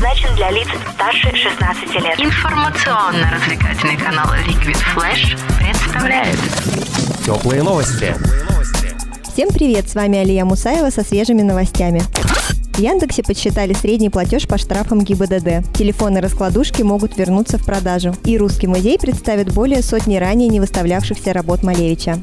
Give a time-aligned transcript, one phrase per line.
[0.00, 2.18] предназначен для лиц старше 16 лет.
[2.18, 6.38] Информационно-развлекательный канал Liquid Flash представляет
[7.24, 8.14] Теплые новости.
[9.30, 12.02] Всем привет, с вами Алия Мусаева со свежими новостями.
[12.72, 15.76] В Яндексе подсчитали средний платеж по штрафам ГИБДД.
[15.76, 18.14] Телефоны-раскладушки могут вернуться в продажу.
[18.24, 22.18] И Русский музей представит более сотни ранее не выставлявшихся работ Малевича.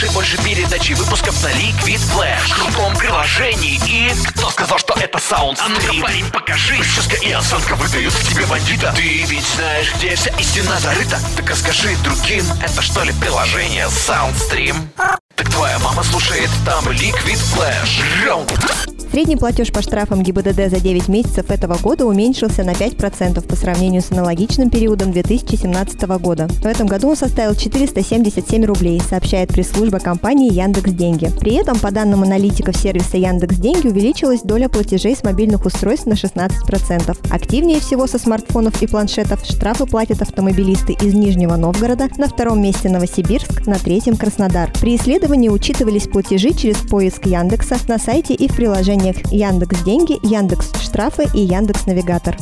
[0.00, 2.48] Слушай больше передачи выпусков на Liquid Flash.
[2.48, 3.78] В крутом приложении.
[3.86, 6.78] И кто сказал, что это саунд А ну-ка, парень, покажи.
[6.78, 8.94] Прическа и осанка выдают тебе бандита.
[8.96, 11.18] Ты ведь знаешь, где вся истина зарыта.
[11.36, 14.88] Так расскажи другим, это что ли приложение Soundstream?
[15.34, 18.24] Так твоя мама слушает там Liquid Flash.
[18.24, 18.89] Раунд.
[19.10, 24.02] Средний платеж по штрафам ГИБДД за 9 месяцев этого года уменьшился на 5% по сравнению
[24.02, 26.46] с аналогичным периодом 2017 года.
[26.46, 31.28] В этом году он составил 477 рублей, сообщает пресс-служба компании Яндекс Деньги.
[31.40, 36.12] При этом, по данным аналитиков сервиса Яндекс Деньги, увеличилась доля платежей с мобильных устройств на
[36.12, 37.18] 16%.
[37.30, 42.88] Активнее всего со смартфонов и планшетов штрафы платят автомобилисты из Нижнего Новгорода, на втором месте
[42.88, 44.70] Новосибирск, на третьем Краснодар.
[44.80, 48.54] При исследовании учитывались платежи через поиск Яндекса на сайте и в
[49.00, 52.36] приложениях Яндекс Деньги, Яндекс Штрафы и Яндекс Навигатор.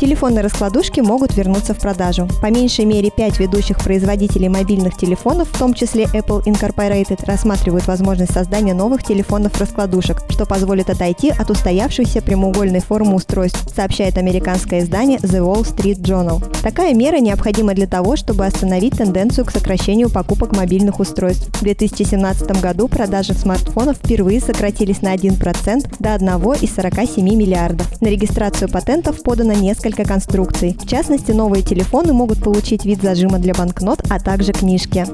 [0.00, 2.26] Телефонные раскладушки могут вернуться в продажу.
[2.40, 8.32] По меньшей мере 5 ведущих производителей мобильных телефонов, в том числе Apple Incorporated, рассматривают возможность
[8.32, 15.44] создания новых телефонов-раскладушек, что позволит отойти от устоявшейся прямоугольной формы устройств, сообщает американское издание The
[15.44, 16.42] Wall Street Journal.
[16.62, 21.48] Такая мера необходима для того, чтобы остановить тенденцию к сокращению покупок мобильных устройств.
[21.58, 28.00] В 2017 году продажи смартфонов впервые сократились на 1% до 1,47 миллиардов.
[28.00, 30.76] На регистрацию патентов подано несколько конструкций.
[30.78, 35.06] В частности, новые телефоны могут получить вид зажима для банкнот, а также книжки.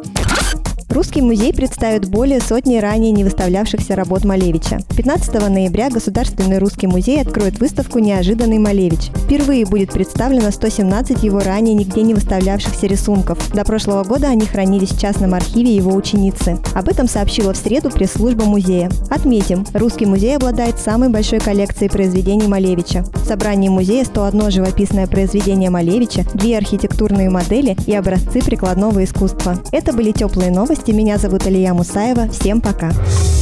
[0.96, 4.78] Русский музей представит более сотни ранее не выставлявшихся работ Малевича.
[4.96, 9.10] 15 ноября Государственный русский музей откроет выставку «Неожиданный Малевич».
[9.26, 13.52] Впервые будет представлено 117 его ранее нигде не выставлявшихся рисунков.
[13.52, 16.56] До прошлого года они хранились в частном архиве его ученицы.
[16.74, 18.90] Об этом сообщила в среду пресс-служба музея.
[19.10, 23.04] Отметим, Русский музей обладает самой большой коллекцией произведений Малевича.
[23.12, 29.58] В собрании музея 101 живописное произведение Малевича, две архитектурные модели и образцы прикладного искусства.
[29.72, 30.85] Это были теплые новости.
[30.92, 32.28] Меня зовут Алия Мусаева.
[32.28, 32.90] Всем пока.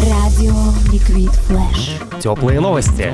[0.00, 0.54] Радио
[0.92, 2.20] Liquid Flash.
[2.20, 3.12] Теплые новости.